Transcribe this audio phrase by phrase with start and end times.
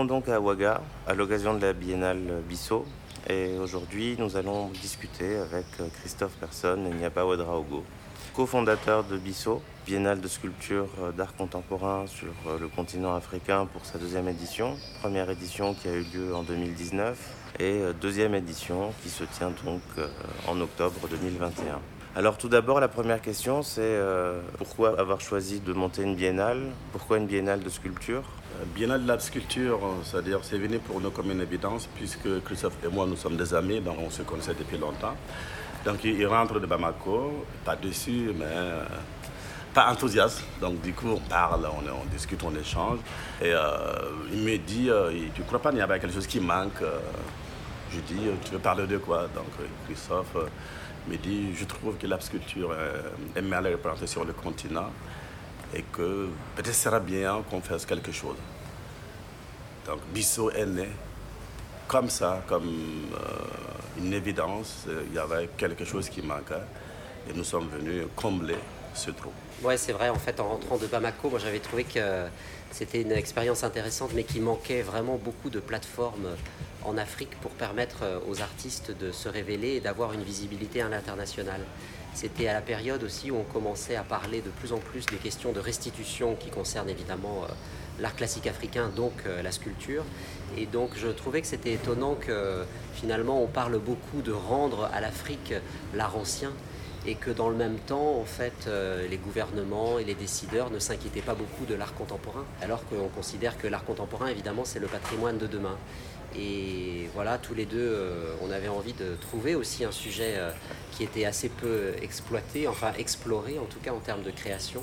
[0.00, 2.86] Trouvons donc à Ouaga à l'occasion de la biennale Bissau
[3.28, 5.66] et aujourd'hui nous allons discuter avec
[6.00, 7.84] Christophe Persson et Niapa Ouedraogo,
[8.34, 14.26] cofondateur de Bissau, biennale de sculpture d'art contemporain sur le continent africain pour sa deuxième
[14.28, 17.18] édition, première édition qui a eu lieu en 2019
[17.58, 19.82] et deuxième édition qui se tient donc
[20.48, 21.78] en octobre 2021.
[22.16, 26.58] Alors tout d'abord, la première question, c'est euh, pourquoi avoir choisi de monter une biennale?
[26.90, 28.24] Pourquoi une biennale de sculpture?
[28.74, 32.88] Biennale de la sculpture, c'est-à-dire c'est venu pour nous comme une évidence puisque Christophe et
[32.88, 35.14] moi nous sommes des amis, donc on se connaissait depuis longtemps.
[35.84, 38.84] Donc il rentre de Bamako, pas dessus, mais euh,
[39.72, 40.42] pas enthousiaste.
[40.60, 42.98] Donc du coup on parle, on, discute, on échange.
[43.40, 43.60] Et euh,
[44.32, 46.82] il me dit, euh, tu crois pas qu'il y avait quelque chose qui manque
[47.92, 49.22] Je dis, tu veux parler de quoi?
[49.34, 49.46] Donc
[49.86, 50.36] Christophe
[51.08, 52.74] me dit, je trouve que la sculpture
[53.34, 54.90] est mal représentée sur le continent
[55.74, 58.36] et que peut-être ce sera bien qu'on fasse quelque chose.
[59.86, 60.88] Donc Bissau est né
[61.88, 62.68] comme ça, comme
[63.14, 64.86] euh, une évidence.
[65.08, 66.54] Il y avait quelque chose qui manquait
[67.28, 68.58] et nous sommes venus combler
[68.94, 69.32] ce trou.
[69.62, 70.08] Ouais, c'est vrai.
[70.08, 72.26] En fait, en rentrant de Bamako, moi j'avais trouvé que
[72.70, 76.28] c'était une expérience intéressante, mais qu'il manquait vraiment beaucoup de plateformes
[76.84, 81.60] en Afrique pour permettre aux artistes de se révéler et d'avoir une visibilité à l'international.
[82.14, 85.16] C'était à la période aussi où on commençait à parler de plus en plus des
[85.16, 87.46] questions de restitution qui concernent évidemment
[88.00, 90.04] l'art classique africain, donc la sculpture.
[90.56, 95.00] Et donc je trouvais que c'était étonnant que finalement on parle beaucoup de rendre à
[95.00, 95.54] l'Afrique
[95.94, 96.52] l'art ancien
[97.06, 98.68] et que dans le même temps, en fait,
[99.08, 103.56] les gouvernements et les décideurs ne s'inquiétaient pas beaucoup de l'art contemporain, alors qu'on considère
[103.56, 105.76] que l'art contemporain, évidemment, c'est le patrimoine de demain.
[106.36, 107.96] Et voilà, tous les deux,
[108.42, 110.38] on avait envie de trouver aussi un sujet
[110.92, 114.82] qui était assez peu exploité, enfin exploré en tout cas en termes de création.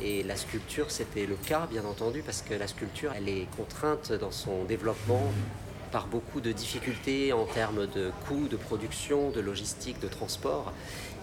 [0.00, 4.12] Et la sculpture, c'était le cas, bien entendu, parce que la sculpture, elle est contrainte
[4.12, 5.32] dans son développement
[5.92, 10.72] par beaucoup de difficultés en termes de coûts de production, de logistique, de transport.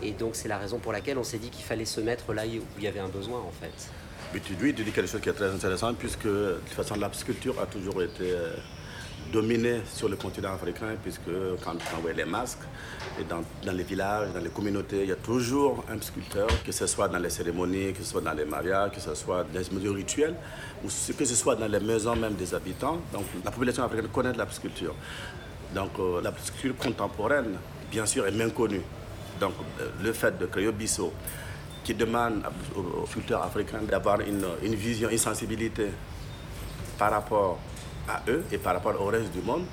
[0.01, 2.43] Et donc c'est la raison pour laquelle on s'est dit qu'il fallait se mettre là
[2.45, 3.89] où il y avait un besoin en fait.
[4.33, 7.59] Mais tu, dis quelque chose qui est très intéressant puisque de toute façon la sculpture
[7.59, 8.33] a toujours été
[9.31, 11.31] dominée sur le continent africain puisque
[11.63, 12.59] quand on voit les masques,
[13.19, 16.71] et dans, dans, les villages, dans les communautés, il y a toujours un sculpteur, que
[16.71, 19.59] ce soit dans les cérémonies, que ce soit dans les mariages, que ce soit dans
[19.59, 20.35] les mesures rituelles,
[20.83, 22.99] ou que ce soit dans les maisons même des habitants.
[23.11, 24.95] Donc la population africaine connaît la sculpture.
[25.75, 27.57] Donc euh, la sculpture contemporaine,
[27.91, 28.81] bien sûr, est bien connue.
[29.39, 31.13] Donc euh, le fait de créer Bissau,
[31.83, 32.43] qui demande
[32.75, 35.89] aux sculpteurs africains d'avoir une, une vision, une sensibilité
[36.97, 37.59] par rapport
[38.07, 39.63] à eux et par rapport au reste du monde,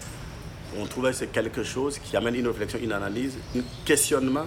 [0.78, 4.46] on trouvait que c'est quelque chose qui amène une réflexion, une analyse, un questionnement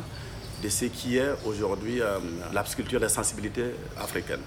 [0.63, 2.19] de ce qui est aujourd'hui euh,
[2.53, 3.65] la sculpture de la sensibilité
[3.97, 4.39] africaine.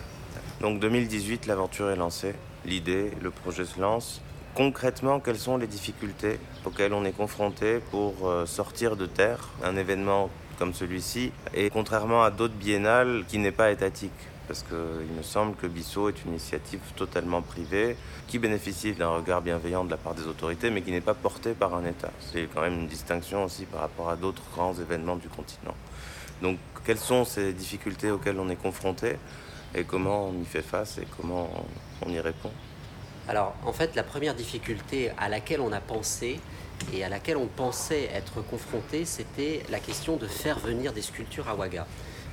[0.60, 4.22] Donc 2018, l'aventure est lancée, l'idée, le projet se lance.
[4.54, 9.76] Concrètement, quelles sont les difficultés auxquelles on est confronté pour euh, sortir de terre un
[9.76, 11.30] événement comme celui-ci?
[11.52, 14.12] Et contrairement à d'autres biennales qui n'est pas étatique
[14.46, 17.96] parce qu'il me semble que Bissau est une initiative totalement privée
[18.28, 21.52] qui bénéficie d'un regard bienveillant de la part des autorités, mais qui n'est pas portée
[21.52, 22.10] par un État.
[22.20, 25.74] C'est quand même une distinction aussi par rapport à d'autres grands événements du continent.
[26.42, 29.16] Donc, quelles sont ces difficultés auxquelles on est confronté
[29.74, 31.50] et comment on y fait face et comment
[32.02, 32.50] on y répond?
[33.28, 36.40] Alors, en fait, la première difficulté à laquelle on a pensé
[36.92, 41.48] et à laquelle on pensait être confronté, c'était la question de faire venir des sculptures
[41.48, 41.86] à Ouaga.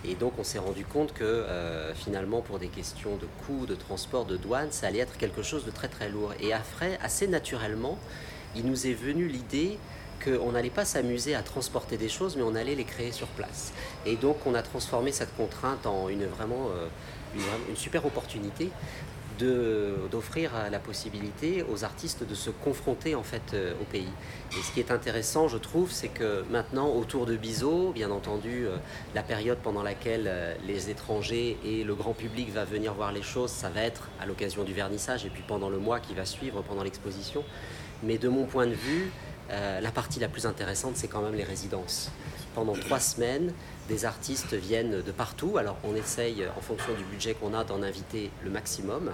[0.05, 3.75] Et donc on s'est rendu compte que euh, finalement pour des questions de coûts, de
[3.75, 6.33] transport, de douane, ça allait être quelque chose de très très lourd.
[6.39, 7.97] Et après, assez naturellement,
[8.55, 9.77] il nous est venu l'idée
[10.23, 13.73] qu'on n'allait pas s'amuser à transporter des choses, mais on allait les créer sur place.
[14.05, 16.87] Et donc on a transformé cette contrainte en une vraiment euh,
[17.35, 18.69] une, une super opportunité
[19.39, 24.09] d'offrir la possibilité aux artistes de se confronter en fait euh, au pays.
[24.51, 28.65] Et ce qui est intéressant, je trouve, c'est que maintenant, autour de Bizot, bien entendu,
[28.65, 28.77] euh,
[29.15, 33.23] la période pendant laquelle euh, les étrangers et le grand public va venir voir les
[33.23, 36.25] choses, ça va être à l'occasion du vernissage et puis pendant le mois qui va
[36.25, 37.43] suivre, pendant l'exposition.
[38.03, 39.11] Mais de mon point de vue,
[39.49, 42.11] la partie la plus intéressante, c'est quand même les résidences.
[42.55, 43.53] Pendant trois semaines,
[43.89, 45.57] des artistes viennent de partout.
[45.57, 49.11] Alors on essaye, en fonction du budget qu'on a, d'en inviter le maximum.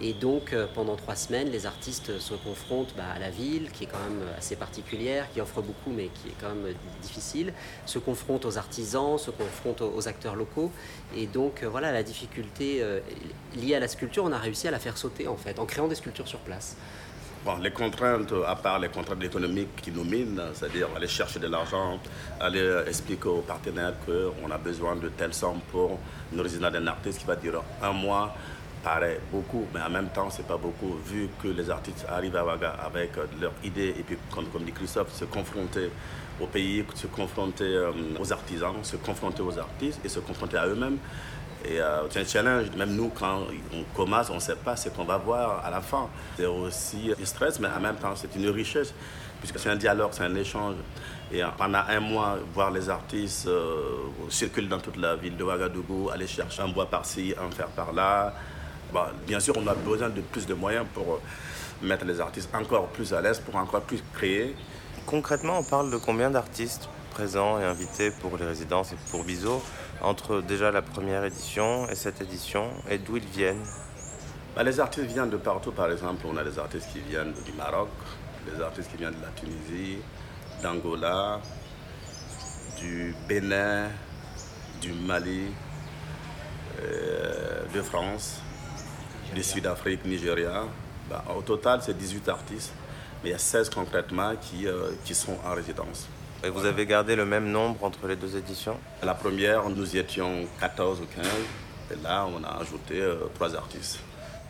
[0.00, 3.86] Et donc pendant trois semaines, les artistes se confrontent bah, à la ville, qui est
[3.86, 7.52] quand même assez particulière, qui offre beaucoup, mais qui est quand même difficile,
[7.86, 10.70] se confrontent aux artisans, se confrontent aux acteurs locaux.
[11.16, 12.84] Et donc voilà, la difficulté
[13.56, 15.88] liée à la sculpture, on a réussi à la faire sauter en fait, en créant
[15.88, 16.76] des sculptures sur place.
[17.44, 21.48] Bon, les contraintes, à part les contraintes économiques qui nous minent, c'est-à-dire aller chercher de
[21.48, 21.98] l'argent,
[22.38, 25.98] aller expliquer aux partenaires qu'on a besoin de telle somme pour
[26.32, 28.32] une résidence d'un artiste qui va durer un mois,
[28.84, 32.44] paraît beaucoup, mais en même temps, c'est pas beaucoup, vu que les artistes arrivent à
[32.44, 33.10] Ouaga avec
[33.40, 35.90] leurs idées et puis, comme, comme dit Christophe, se confronter
[36.40, 37.90] au pays, se confronter euh,
[38.20, 40.98] aux artisans, se confronter aux artistes et se confronter à eux-mêmes.
[41.64, 42.66] Et euh, c'est un challenge.
[42.76, 43.42] Même nous, quand
[43.72, 46.08] on commence, on ne sait pas ce qu'on va voir à la fin.
[46.36, 48.92] C'est aussi du stress, mais en même temps, c'est une richesse,
[49.38, 50.76] puisque c'est un dialogue, c'est un échange.
[51.30, 53.96] Et euh, pendant un mois, voir les artistes euh,
[54.28, 58.34] circuler dans toute la ville de Ouagadougou, aller chercher un bois par-ci, un fer par-là.
[59.26, 61.20] Bien sûr, on a besoin de plus de moyens pour
[61.80, 64.54] mettre les artistes encore plus à l'aise, pour encore plus créer.
[65.06, 69.62] Concrètement, on parle de combien d'artistes présents et invités pour les résidences et pour Bizo
[70.02, 73.64] entre déjà la première édition et cette édition et d'où ils viennent
[74.54, 77.52] bah, Les artistes viennent de partout, par exemple, on a des artistes qui viennent du
[77.52, 77.88] Maroc,
[78.44, 79.98] des artistes qui viennent de la Tunisie,
[80.62, 81.40] d'Angola,
[82.78, 83.88] du Bénin,
[84.80, 85.46] du Mali,
[86.82, 88.40] euh, de France,
[89.34, 90.64] du Sud-Afrique, Nigeria.
[91.08, 92.72] Bah, au total, c'est 18 artistes,
[93.22, 96.08] mais il y a 16 concrètement qui, euh, qui sont en résidence.
[96.44, 98.76] Et vous avez gardé le même nombre entre les deux éditions?
[99.02, 101.26] La première, nous étions 14 ou 15,
[101.92, 104.00] et là, on a ajouté euh, trois artistes.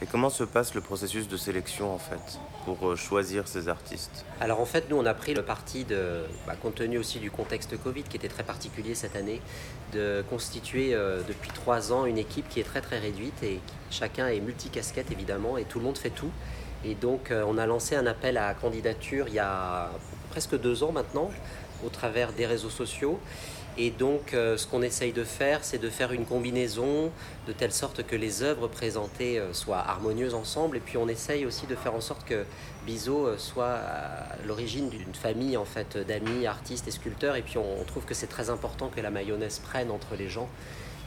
[0.03, 4.25] Et comment se passe le processus de sélection en fait pour euh, choisir ces artistes?
[4.41, 7.31] Alors en fait nous on a pris le parti de, bah, compte tenu aussi du
[7.31, 9.41] contexte Covid qui était très particulier cette année,
[9.93, 13.61] de constituer euh, depuis trois ans une équipe qui est très très réduite et
[13.91, 16.33] chacun est multicasquette évidemment et tout le monde fait tout.
[16.85, 19.89] Et donc euh, on a lancé un appel à candidature il y a
[20.33, 21.31] presque deux ans maintenant
[21.85, 23.19] au travers des réseaux sociaux.
[23.79, 27.11] Et donc, euh, ce qu'on essaye de faire, c'est de faire une combinaison
[27.47, 30.77] de telle sorte que les œuvres présentées euh, soient harmonieuses ensemble.
[30.77, 32.45] Et puis, on essaye aussi de faire en sorte que
[32.85, 37.37] Bizot euh, soit à l'origine d'une famille en fait d'amis, artistes et sculpteurs.
[37.37, 40.49] Et puis, on, trouve que c'est très important que la mayonnaise prenne entre les gens.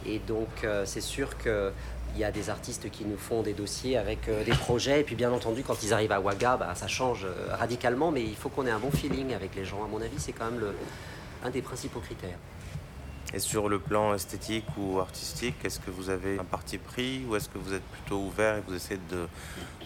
[0.07, 1.71] Et donc, c'est sûr que
[2.15, 5.01] il y a des artistes qui nous font des dossiers avec euh, des projets.
[5.01, 8.11] Et puis, bien entendu, quand ils arrivent à Ouaga, bah, ça change euh, radicalement.
[8.11, 9.83] Mais il faut qu'on ait un bon feeling avec les gens.
[9.83, 10.73] À mon avis, c'est quand même le,
[11.43, 12.37] un des principaux critères.
[13.33, 17.35] Et sur le plan esthétique ou artistique, est-ce que vous avez un parti pris ou
[17.35, 19.27] est-ce que vous êtes plutôt ouvert et vous essayez de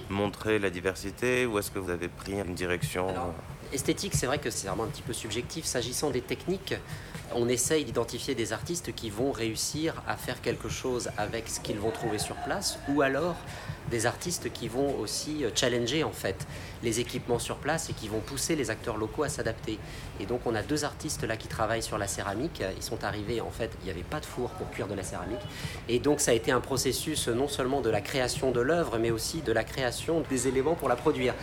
[0.09, 3.33] montrer la diversité ou est-ce que vous avez pris une direction Alors,
[3.73, 5.65] esthétique, c'est vrai que c'est vraiment un petit peu subjectif.
[5.65, 6.75] S'agissant des techniques,
[7.35, 11.79] on essaye d'identifier des artistes qui vont réussir à faire quelque chose avec ce qu'ils
[11.79, 13.35] vont trouver sur place ou alors
[13.89, 16.47] des artistes qui vont aussi euh, challenger en fait
[16.83, 19.77] les équipements sur place et qui vont pousser les acteurs locaux à s'adapter.
[20.19, 22.63] Et donc on a deux artistes là qui travaillent sur la céramique.
[22.77, 25.03] Ils sont arrivés en fait, il n'y avait pas de four pour cuire de la
[25.03, 25.39] céramique.
[25.87, 29.11] Et donc ça a été un processus non seulement de la création de l'œuvre mais
[29.11, 31.33] aussi de la création des éléments pour la produire.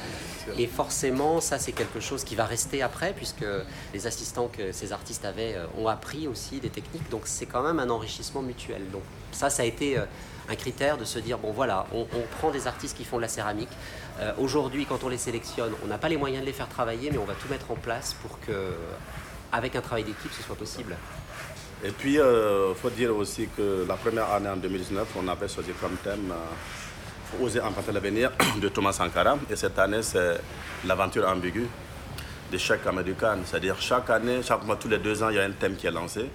[0.58, 3.46] Et forcément ça c'est quelque chose qui va rester après puisque
[3.92, 7.08] les assistants que ces artistes avaient euh, ont appris aussi des techniques.
[7.10, 8.82] Donc c'est quand même un enrichissement mutuel.
[8.90, 9.02] Donc
[9.32, 9.98] ça ça a été...
[9.98, 10.04] euh,
[10.48, 13.22] un critère de se dire bon voilà, on, on prend des artistes qui font de
[13.22, 13.68] la céramique.
[14.20, 17.10] Euh, Aujourd'hui, quand on les sélectionne, on n'a pas les moyens de les faire travailler,
[17.10, 18.72] mais on va tout mettre en place pour que,
[19.52, 20.96] avec un travail d'équipe, ce soit possible.
[21.84, 25.72] Et puis, il faut dire aussi que la première année en 2019, on avait choisi
[25.80, 29.36] comme thème euh, Oser emprunter l'avenir de Thomas Sankara.
[29.50, 30.40] Et cette année, c'est
[30.84, 31.68] l'aventure ambiguë
[32.50, 33.38] de chaque américain.
[33.44, 35.86] C'est-à-dire, chaque année, chaque mois, tous les deux ans, il y a un thème qui
[35.86, 36.30] est lancé.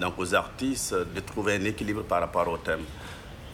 [0.00, 2.82] Donc, aux artistes de trouver un équilibre par rapport au thème.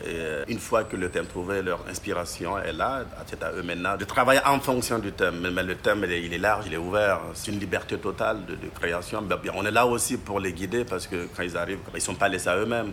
[0.06, 3.96] Euh, une fois que le thème trouvé, leur inspiration est là, c'est à eux maintenant
[3.96, 5.50] de travailler en fonction du thème.
[5.52, 7.20] Mais, le thème, il est, large, il est ouvert.
[7.34, 9.26] C'est une liberté totale de, création.
[9.54, 12.14] On est là aussi pour les guider parce que quand ils arrivent, ils ne sont
[12.14, 12.92] pas laissés à eux-mêmes.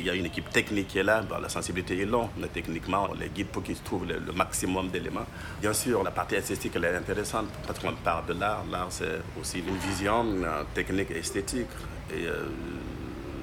[0.00, 3.08] Il y a une équipe technique qui est là, la sensibilité est là, mais techniquement,
[3.10, 5.26] on les guide pour qu'ils trouvent le, le maximum d'éléments.
[5.60, 8.64] Bien sûr, la partie esthétique, elle est intéressante parce qu'on parle de l'art.
[8.70, 11.66] L'art, c'est aussi une vision euh, technique et esthétique.
[12.14, 12.46] Et euh,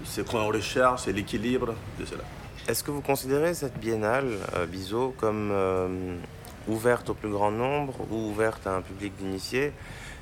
[0.05, 2.23] ce qu'on recherche, c'est l'équilibre de cela.
[2.67, 6.15] Est-ce que vous considérez cette biennale, euh, Bizot, comme euh,
[6.67, 9.71] ouverte au plus grand nombre ou ouverte à un public d'initiés?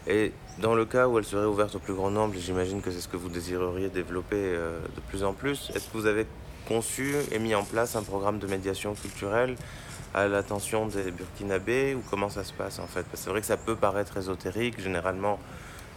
[0.08, 3.00] Et dans le cas où elle serait ouverte au plus grand nombre, j'imagine que c'est
[3.00, 6.28] ce que vous désireriez développer euh, de plus en plus, est-ce que vous avez
[6.68, 9.56] conçu et mis en place un programme de médiation culturelle
[10.14, 13.04] à l'attention des Burkinabés ou comment ça se passe en fait?
[13.04, 15.40] Parce que C'est vrai que ça peut paraître ésotérique, généralement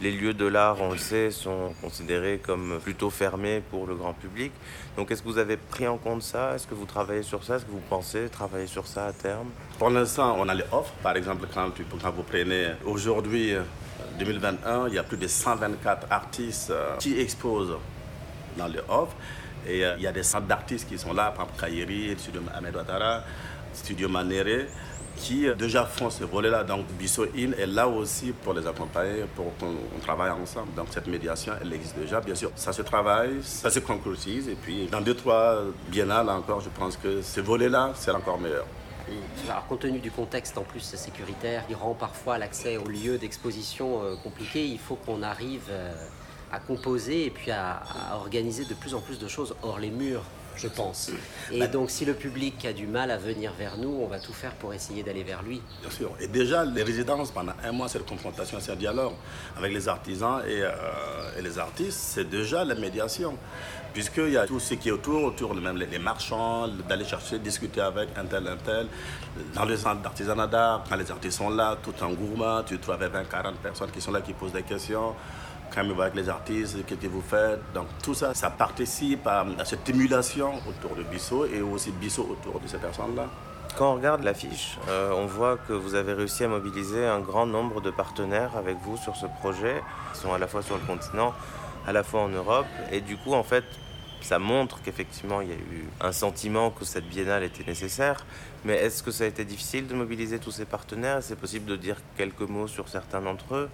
[0.01, 4.13] les lieux de l'art, on le sait, sont considérés comme plutôt fermés pour le grand
[4.13, 4.51] public.
[4.95, 6.53] Donc est-ce que vous avez pris en compte ça?
[6.55, 7.55] Est-ce que vous travaillez sur ça?
[7.55, 9.47] Est-ce que vous pensez travailler sur ça à terme?
[9.79, 10.93] Pour l'instant, on a les offres.
[11.01, 11.71] Par exemple, quand,
[12.11, 13.61] vous prenez aujourd'hui, euh,
[14.19, 17.77] 2021, il y a plus de 124 artistes euh, qui exposent
[18.57, 19.15] dans les offres.
[19.67, 22.41] Et euh, il y a des centres d'artistes qui sont là, par exemple Kairi, studio
[22.53, 23.23] Ahmed Ouattara,
[23.73, 24.67] studio Manéré.
[25.17, 26.63] Qui déjà font ce volet-là.
[26.63, 30.73] Donc Bisso In est là aussi pour les accompagner, pour qu'on travaille ensemble.
[30.75, 32.21] Donc cette médiation, elle existe déjà.
[32.21, 34.47] Bien sûr, ça se travaille, ça se concrétise.
[34.47, 38.65] Et puis dans deux, trois biennales encore, je pense que ce volet-là, c'est encore meilleur.
[39.49, 44.03] Alors, compte tenu du contexte en plus sécuritaire, qui rend parfois l'accès aux lieux d'exposition
[44.03, 45.93] euh, compliqué, il faut qu'on arrive euh,
[46.51, 47.83] à composer et puis à,
[48.15, 50.23] organiser de plus en plus de choses hors les murs
[50.57, 51.11] je pense.
[51.51, 54.33] Et donc, si le public a du mal à venir vers nous, on va tout
[54.33, 55.61] faire pour essayer d'aller vers lui.
[55.81, 56.11] Bien sûr.
[56.19, 59.13] Et déjà, les résidences, pendant un mois, c'est la confrontation, c'est un dialogue
[59.57, 60.71] avec les artisans et, euh,
[61.37, 61.99] et les artistes.
[61.99, 63.37] C'est déjà la médiation.
[63.93, 67.81] Puisqu'il y a tout ce qui est autour, autour même les, marchands, d'aller chercher, discuter
[67.81, 68.87] avec un tel, un tel.
[69.55, 72.97] Dans le centre d'artisanat d'art, quand les artistes sont là, tout en gourmand, tu trouves
[72.97, 75.15] 20, 40 personnes qui sont là, qui posent des questions
[75.73, 77.59] quand même avec les artistes, qu'est-ce que vous faites.
[77.73, 82.59] Donc tout ça, ça participe à, cette émulation autour de Bissot et aussi Bissot autour
[82.59, 83.27] de ces personnes-là.
[83.77, 87.45] Quand on regarde l'affiche, euh, on voit que vous avez réussi à mobiliser un grand
[87.45, 89.81] nombre de partenaires avec vous sur ce projet.
[90.13, 91.33] Ils sont à la fois sur le continent,
[91.85, 92.65] à la fois en Europe.
[92.91, 93.65] Et du coup, en fait,
[94.21, 98.25] ça montre qu'effectivement, il y a eu un sentiment que cette biennale était nécessaire.
[98.65, 101.19] Mais est-ce que ça a été difficile de mobiliser tous ces partenaires?
[101.21, 103.69] C'est possible de dire quelques mots sur certains d'entre eux?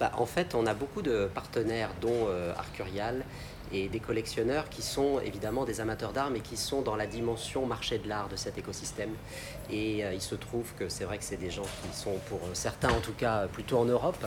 [0.00, 3.24] Bah, en fait, on a beaucoup de partenaires, dont euh, Arcurial,
[3.72, 7.66] et des collectionneurs qui sont évidemment des amateurs d'art, mais qui sont dans la dimension
[7.66, 9.10] marché de l'art de cet écosystème.
[9.70, 12.40] Et euh, il se trouve que c'est vrai que c'est des gens qui sont, pour
[12.52, 14.24] certains en tout cas, plutôt en Europe.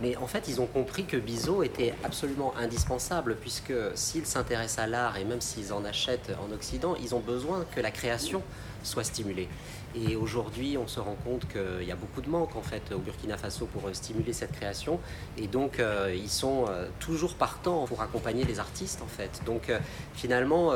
[0.00, 4.86] Mais en fait, ils ont compris que Bizot était absolument indispensable, puisque s'ils s'intéressent à
[4.86, 8.42] l'art, et même s'ils en achètent en Occident, ils ont besoin que la création
[8.82, 9.48] soit stimulée.
[9.94, 12.98] Et aujourd'hui, on se rend compte qu'il y a beaucoup de manque en fait au
[12.98, 15.00] Burkina Faso pour euh, stimuler cette création.
[15.38, 19.40] Et donc, euh, ils sont euh, toujours partants pour accompagner les artistes en fait.
[19.46, 19.72] Donc,
[20.14, 20.72] finalement,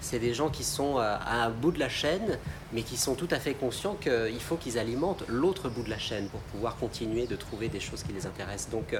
[0.00, 2.38] c'est des gens qui sont à un bout de la chaîne,
[2.72, 5.98] mais qui sont tout à fait conscients qu'il faut qu'ils alimentent l'autre bout de la
[5.98, 8.70] chaîne pour pouvoir continuer de trouver des choses qui les intéressent.
[8.70, 8.96] Donc,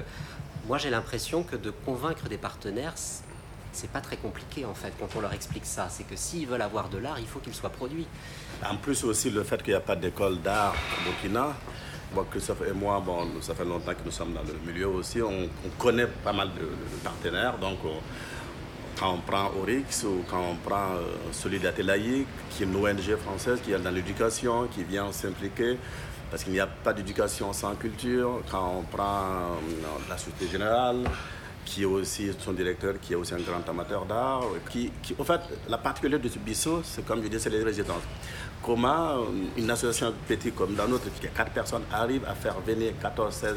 [0.67, 2.95] moi, j'ai l'impression que de convaincre des partenaires,
[3.71, 5.87] c'est pas très compliqué en fait quand on leur explique ça.
[5.89, 8.07] C'est que s'ils veulent avoir de l'art, il faut qu'il soit produit.
[8.65, 11.55] En plus aussi le fait qu'il n'y a pas d'école d'art au Burkina.
[12.13, 15.21] Bon, Christophe et moi, bon, ça fait longtemps que nous sommes dans le milieu aussi.
[15.21, 16.69] On, connaît pas mal de,
[17.03, 17.57] partenaires.
[17.57, 17.79] Donc,
[18.97, 23.15] quand on prend Orix ou quand on prend euh, Solidarité Laïque, qui est une ONG
[23.17, 25.77] française qui est dans l'éducation, qui vient s'impliquer,
[26.31, 28.41] parce qu'il n'y a pas d'éducation sans culture.
[28.49, 31.03] Quand on prend euh, la Société Générale,
[31.67, 34.43] qui est aussi son directeur, qui est aussi un grand amateur d'art.
[34.71, 38.03] Qui, en fait, la particularité de ce bistrot, c'est comme je dis, c'est les résidences.
[38.63, 39.23] Comment euh,
[39.57, 43.33] une association petite comme la nôtre, qui a quatre personnes, arrive à faire venir 14,
[43.33, 43.55] 16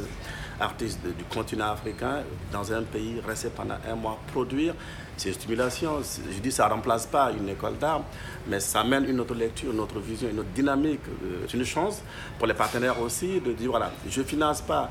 [0.61, 4.75] artistes du continent africain dans un pays, rester pendant un mois, produire
[5.17, 6.01] ces stimulations?
[6.03, 8.03] Je dis, ça ne remplace pas une école d'art,
[8.49, 11.01] mais ça amène une autre lecture, une autre vision, une autre dynamique.
[11.25, 12.03] Euh, c'est une chance
[12.39, 14.91] pour les partenaires aussi de dire, voilà, je ne finance pas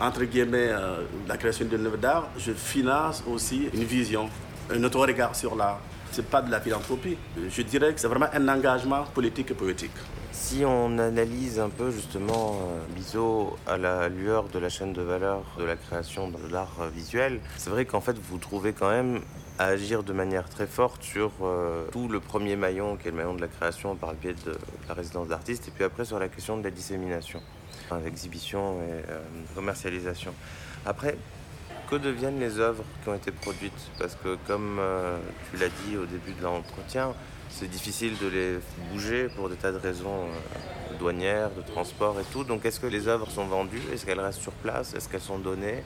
[0.00, 4.28] entre guillemets, euh, la création d'une œuvre d'art, je finance aussi une vision,
[4.70, 5.80] un autre regard sur l'art.
[6.12, 7.16] Ce n'est pas de la philanthropie.
[7.50, 9.96] Je dirais que c'est vraiment un engagement politique et poétique.
[10.32, 12.58] Si on analyse un peu justement
[13.16, 17.40] euh, à la lueur de la chaîne de valeur de la création de l'art visuel,
[17.56, 19.20] c'est vrai qu'en fait vous trouvez quand même
[19.58, 23.16] à agir de manière très forte sur euh, tout le premier maillon qui est le
[23.16, 24.52] maillon de la création par le biais de
[24.88, 27.40] la résidence d'artistes et puis après sur la question de la dissémination
[28.06, 29.18] exhibition et euh,
[29.54, 30.32] commercialisation.
[30.84, 31.16] Après,
[31.90, 33.72] que deviennent les œuvres qui ont été produites?
[33.98, 35.18] Parce que comme euh,
[35.50, 37.14] tu l'as dit au début de l'entretien,
[37.48, 38.58] c'est difficile de les
[38.90, 42.44] bouger pour des tas de raisons euh, douanières, de transport et tout.
[42.44, 43.82] Donc est-ce que les œuvres sont vendues?
[43.92, 44.94] Est-ce qu'elles restent sur place?
[44.94, 45.84] Est-ce qu'elles sont données?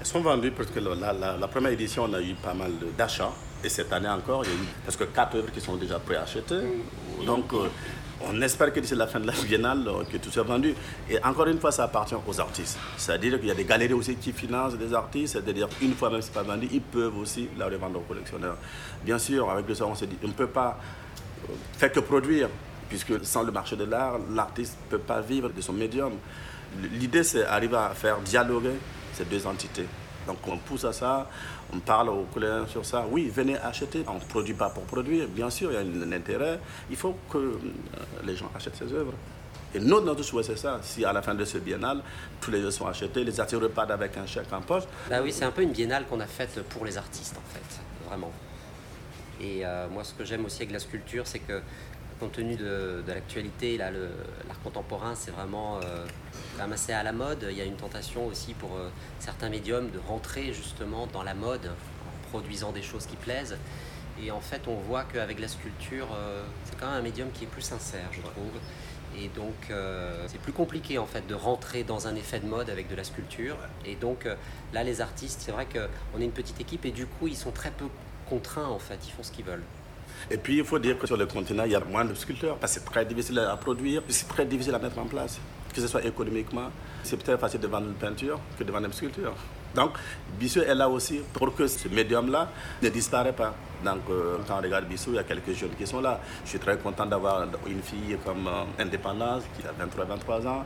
[0.00, 3.32] Elles sont vendues parce que la, la première édition, on a eu pas mal d'achats.
[3.62, 6.62] Et cette année encore, il y a eu presque quatre œuvres qui sont déjà préachetées.
[7.26, 7.52] Donc
[8.30, 10.74] on espère que d'ici la fin de la biennale, euh, que tout soit vendu.
[11.08, 12.78] Et encore une fois, ça appartient aux artistes.
[12.96, 15.34] C'est-à-dire qu'il y a des galeries aussi qui financent des artistes.
[15.34, 18.02] C'est-à-dire une fois même si ce n'est pas vendu, ils peuvent aussi la revendre aux
[18.02, 18.56] collectionneurs.
[19.04, 20.78] Bien sûr, avec le ça, on s'est dit, on ne peut pas
[21.48, 22.48] euh, faire que produire,
[22.88, 26.12] puisque sans le marché de l'art, l'artiste ne peut pas vivre de son médium.
[26.92, 28.74] L'idée, c'est d'arriver à faire dialoguer
[29.12, 29.86] ces deux entités.
[30.26, 31.28] Donc on pousse à ça,
[31.72, 33.04] on parle aux collègues sur ça.
[33.10, 34.04] Oui, venez acheter.
[34.06, 35.28] On ne produit pas pour produire.
[35.28, 36.58] Bien sûr, il y a un intérêt.
[36.90, 37.58] Il faut que euh,
[38.24, 39.12] les gens achètent ces œuvres.
[39.74, 40.78] Et nous, notre souhait, c'est ça.
[40.82, 42.00] Si à la fin de ce biennale,
[42.40, 44.84] tous les œuvres sont achetés, les artistes repartent avec un chèque en poche.
[45.10, 48.08] Bah oui, c'est un peu une biennale qu'on a faite pour les artistes, en fait.
[48.08, 48.32] Vraiment.
[49.40, 51.60] Et euh, moi, ce que j'aime aussi avec la sculpture, c'est que
[52.18, 53.90] compte tenu de, l'actualité, l'art
[54.62, 56.06] contemporain, c'est vraiment euh,
[56.72, 57.46] assez à la mode.
[57.50, 61.34] Il y a une tentation aussi pour euh, certains médiums de rentrer justement dans la
[61.34, 63.56] mode en produisant des choses qui plaisent.
[64.22, 67.44] Et en fait, on voit qu'avec la sculpture, euh, c'est quand même un médium qui
[67.44, 68.60] est plus sincère, je trouve.
[69.16, 69.72] Et donc,
[70.26, 73.04] c'est plus compliqué en fait de rentrer dans un effet de mode avec de la
[73.04, 73.56] sculpture.
[73.86, 74.26] Et donc,
[74.72, 77.52] là, les artistes, c'est vrai qu'on est une petite équipe et du coup, ils sont
[77.52, 77.84] très peu
[78.28, 78.98] contraints en fait.
[79.06, 79.62] Ils font ce qu'ils veulent.
[80.30, 82.56] Et puis, il faut dire que sur le continent, il y a moins de sculpteurs
[82.56, 85.38] parce que c'est très difficile à produire, c'est très difficile à mettre en place,
[85.72, 86.70] que ce soit économiquement.
[87.02, 89.34] C'est peut-être facile de vendre une peinture que de vendre une sculpture.
[89.74, 89.90] Donc,
[90.38, 92.48] Bissou est là aussi pour que ce médium-là
[92.80, 93.54] ne disparaît pas.
[93.84, 96.20] Donc, euh, quand on regarde Bissou, il y a quelques jeunes qui sont là.
[96.44, 100.64] Je suis très content d'avoir une fille comme euh, Indépendance, qui a 23-23 ans,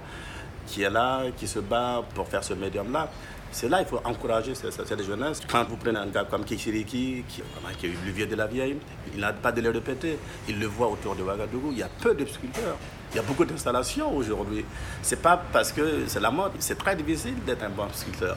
[0.67, 3.11] qui est là, qui se bat pour faire ce médium-là.
[3.51, 5.41] C'est là qu'il faut encourager cette, jeunesse.
[5.49, 7.43] Quand vous prenez un gars comme Kishiriki, qui,
[7.79, 8.77] qui est le vieux de la vieille,
[9.15, 10.19] il n'a pas de l'air de péter.
[10.49, 11.73] Il le voit autour de Ouagadougou.
[11.73, 12.77] Il y a peu de sculpteurs.
[13.13, 14.65] Il y a beaucoup d'installations aujourd'hui.
[15.03, 16.53] C'est pas parce que c'est la mode.
[16.59, 18.37] C'est très difficile d'être un bon sculpteur.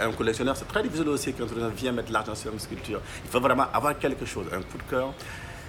[0.00, 3.00] Un collectionneur, c'est très difficile aussi quand on vient mettre l'argent sur une sculpture.
[3.24, 5.12] Il faut vraiment avoir quelque chose, un coup de cœur.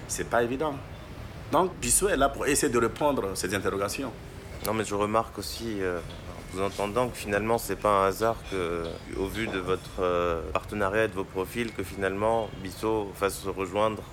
[0.08, 0.76] C'est pas évident.
[1.52, 4.12] Donc, Bissot est là pour essayer de répondre à ces interrogations.
[4.66, 6.00] Non, mais je remarque aussi, euh,
[6.54, 8.84] vous entendant, que finalement, c'est pas un hasard que,
[9.18, 13.50] au vu de votre euh, partenariat et de vos profils, que finalement, Bissot fasse se
[13.50, 14.04] rejoindre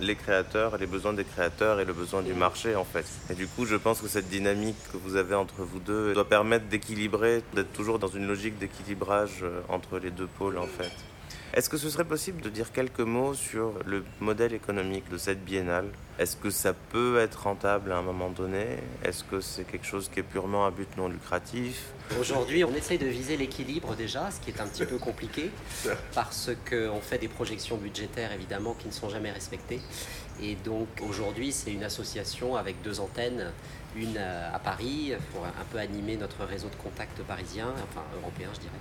[0.00, 3.04] les créateurs, les besoins des créateurs et le besoin du marché en fait.
[3.28, 6.28] Et du coup, je pense que cette dynamique que vous avez entre vous deux doit
[6.28, 10.92] permettre d'équilibrer, d'être toujours dans une logique d'équilibrage euh, entre les deux pôles en fait.
[11.52, 15.44] Est-ce que ce serait possible de dire quelques mots sur le modèle économique de cette
[15.44, 15.86] biennale?
[16.20, 18.78] Est-ce que ça peut être rentable à un moment donné?
[19.04, 21.86] Est-ce que c'est quelque chose qui est purement à but non lucratif?
[22.20, 25.50] Aujourd'hui, on essaye de viser l'équilibre déjà, ce qui est un petit peu compliqué
[26.14, 29.80] parce qu'on fait des projections budgétaires évidemment qui ne sont jamais respectées.
[30.40, 33.50] Et donc aujourd'hui, c'est une association avec deux antennes
[33.96, 38.60] une à Paris pour un peu animer notre réseau de contacts parisien, enfin européen je
[38.60, 38.72] dirais,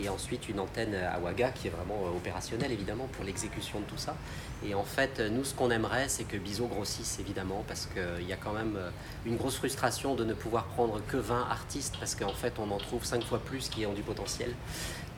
[0.00, 3.84] et ensuite une antenne à Ouaga qui est vraiment euh, opérationnelle évidemment pour l'exécution de
[3.84, 4.16] tout ça.
[4.66, 8.32] Et en fait, nous ce qu'on aimerait c'est que Bizo grossisse évidemment parce qu'il y
[8.32, 8.90] a quand même euh,
[9.26, 12.78] une grosse frustration de ne pouvoir prendre que 20 artistes parce qu'en fait on en
[12.78, 14.54] trouve 5 fois plus qui ont du potentiel.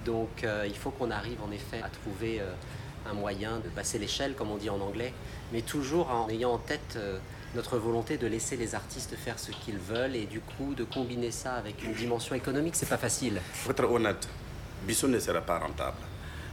[0.05, 2.43] Donc euh, il faut qu'on arrive en effet à trouver
[3.09, 5.13] un moyen de passer l'échelle comme on dit en anglais,
[5.53, 6.99] mais toujours en ayant en tête
[7.55, 11.31] notre volonté de laisser les artistes faire ce qu'ils veulent et du coup de combiner
[11.31, 13.41] ça avec une dimension économique, c'est pas facile.
[13.63, 14.29] Pour être honnête,
[14.87, 15.99] Bissot ne sera pas rentable.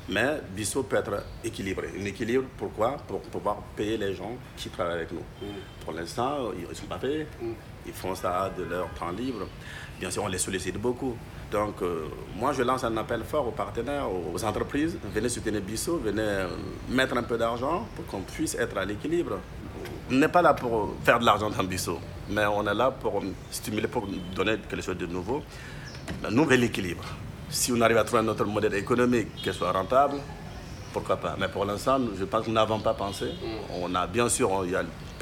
[0.09, 1.89] Mais Bissot peut être équilibré.
[1.99, 2.97] Un équilibre, pourquoi?
[3.07, 5.19] Pour pouvoir payer les gens qui travaillent avec nous.
[5.41, 5.53] Mm.
[5.83, 7.27] Pour l'instant, ils ne sont pas payés.
[7.41, 7.51] Mm.
[7.87, 9.47] Ils font ça de leur temps libre.
[9.99, 11.15] Bien sûr, on les sollicite beaucoup.
[11.51, 12.05] Donc, euh,
[12.37, 14.97] moi, je lance un appel fort aux partenaires, aux entreprises.
[15.13, 16.47] Venez soutenir Bissot, venez euh,
[16.89, 19.39] mettre un peu d'argent pour qu'on puisse être à l'équilibre.
[20.09, 23.21] On n'est pas là pour faire de l'argent dans Bissot, mais on est là pour
[23.51, 25.43] stimuler, pour donner quelque chose de nouveau.
[26.25, 27.03] Un nouvel équilibre.
[27.49, 30.15] Si on arrive à trouver un autre modèle économique qui soit rentable,
[30.93, 31.35] pourquoi pas.
[31.37, 33.25] Mais pour l'instant, je pense que nous n'avons pas pensé.
[33.81, 34.63] On a bien sûr, a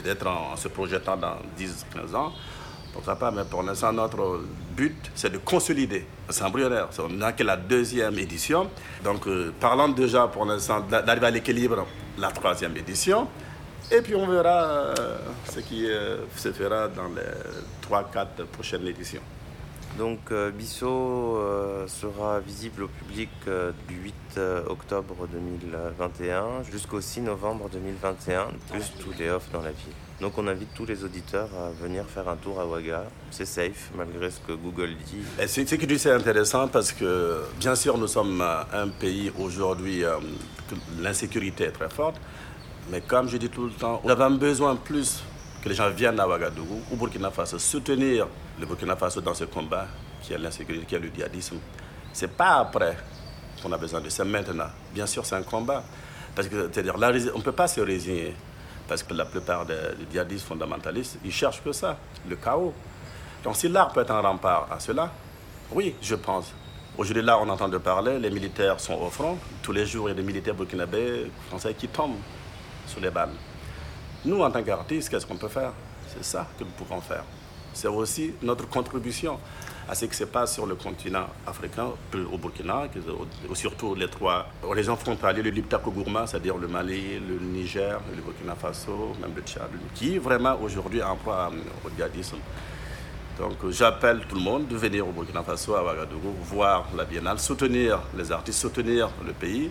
[0.01, 2.31] peut-être en, se projetant dans 10-15 ans,
[2.93, 4.41] pourquoi pas, mais pour l'instant, notre
[4.77, 6.05] but, c'est de consolider.
[6.29, 6.89] C'est embryonnaire.
[6.99, 8.69] On n'a que la deuxième édition.
[9.03, 11.87] Donc, euh, parlant déjà pour l'instant d'arriver à l'équilibre,
[12.19, 13.27] la troisième édition.
[13.91, 15.17] Et puis on verra euh,
[15.53, 19.21] ce qui euh, se fera dans les 3-4 prochaines éditions.
[19.99, 21.39] Donc euh, Bissot
[21.87, 23.29] sera visible au public
[23.87, 29.93] du 8 octobre 2021 jusqu'au 6 novembre 2021, plus tous les offres dans la ville.
[30.19, 33.03] Donc on invite tous les auditeurs à venir faire un tour à Ouaga.
[33.31, 35.21] C'est safe malgré ce que Google dit.
[35.47, 40.03] C'est ce que tu c'est intéressant parce que bien sûr nous sommes un pays aujourd'hui
[40.03, 42.19] où l'insécurité est très forte.
[42.89, 45.23] Mais comme je dis tout le temps, on avait besoin plus
[45.63, 48.27] que les gens viennent à Ouagadougou ou Burkina Faso soutenir
[48.59, 49.87] le Burkina Faso dans ce combat
[50.21, 51.57] qui est l'insécurité, qui est le djihadisme.
[52.13, 52.97] C'est pas après
[53.61, 54.69] qu'on a besoin de ça, maintenant.
[54.93, 55.83] Bien sûr, c'est un combat.
[56.35, 58.35] Parce que, c'est-à-dire, on ne peut pas se résigner.
[58.87, 59.75] Parce que la plupart des,
[60.11, 62.73] djihadistes fondamentalistes, ils cherchent que ça, le chaos.
[63.43, 65.11] Donc, si l'art peut être un rempart à cela,
[65.71, 66.53] oui, je pense.
[66.97, 69.37] Aujourd'hui, là, on entend de parler, les militaires sont au front.
[69.61, 72.19] Tous les jours, il y a des militaires burkinabés, français qui tombent
[72.87, 73.33] sur les balles.
[74.25, 75.71] Nous, en tant qu'artistes, qu'est-ce qu'on peut faire?
[76.07, 77.23] C'est ça que nous pouvons faire.
[77.73, 79.37] C'est aussi notre contribution
[79.87, 81.89] à ce qui se passe sur le continent africain,
[82.31, 82.83] au Burkina,
[83.53, 88.55] surtout les trois régions frontalières, le Liptako Gourma, c'est-à-dire le Mali, le Niger, le Burkina
[88.55, 91.51] Faso, même le Tchad, qui vraiment aujourd'hui emploie
[91.85, 92.37] au djihadisme.
[93.37, 97.37] Donc j'appelle tout le monde de venir au Burkina Faso, à Ouagadougou, voir la biennale,
[97.37, 99.69] soutenir les artistes, soutenir le pays.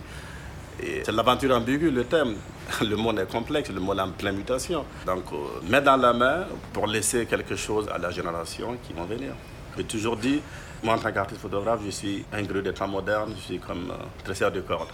[0.79, 2.35] C'est l'aventure ambiguë, le thème.
[2.81, 4.85] Le monde est complexe, le monde est en pleine mutation.
[5.05, 5.35] Donc, euh,
[5.69, 9.33] mets dans la main pour laisser quelque chose à la génération qui vont venir.
[9.77, 10.41] J'ai toujours dit,
[10.83, 13.91] moi en tant qu'artiste photographe, je suis un grue des temps modernes, je suis comme
[13.91, 14.89] euh, tresseur de cordes.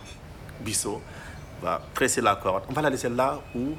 [0.59, 1.01] Bissot
[1.61, 2.63] va tresser la corde.
[2.69, 3.69] On va la laisser là où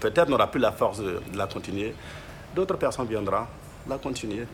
[0.00, 1.94] peut-être n'aura plus la force de, la continuer.
[2.54, 3.46] D'autres personnes viendront
[3.86, 4.46] va continuer.